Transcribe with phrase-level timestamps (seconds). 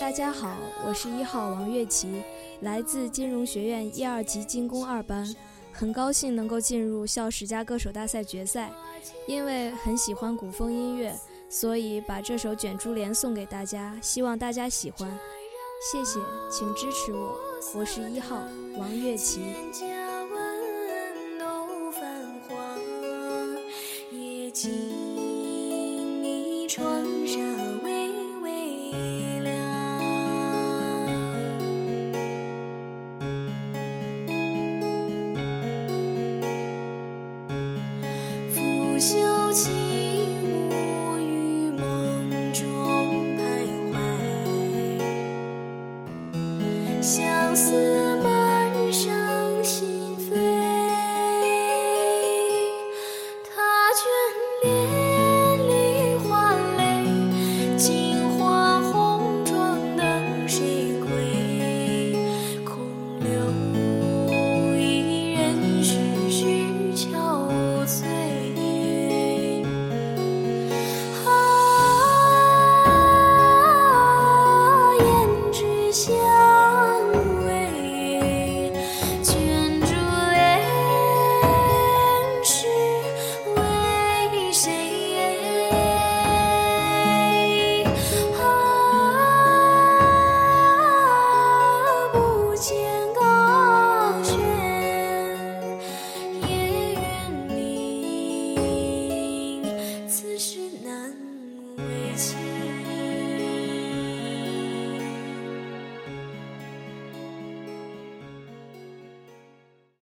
[0.00, 0.56] 大家好，
[0.86, 2.22] 我是一号王月琪，
[2.60, 5.26] 来自金融学院一二级金工二班，
[5.72, 8.70] 很高兴能够进入校十佳歌手大赛决赛。
[9.26, 11.12] 因为很喜欢古风音乐，
[11.48, 15.10] 所以把这首《卷珠帘》送给大家，希望大家喜欢。
[15.92, 17.36] 谢谢，请支持我，
[17.74, 18.40] 我是一号
[18.76, 19.40] 王月琪。
[26.68, 27.17] 窗。
[39.00, 39.70] 袖起
[40.42, 42.62] 舞，于梦中
[43.36, 43.40] 徘
[43.92, 43.96] 徊，
[47.00, 49.06] 相思满上
[49.62, 50.34] 心扉，
[53.94, 54.00] 眷
[54.64, 54.97] 恋。